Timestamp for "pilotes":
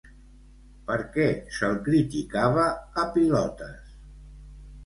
3.19-3.95